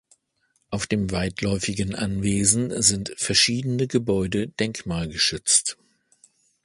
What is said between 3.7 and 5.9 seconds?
Gebäude denkmalgeschützt.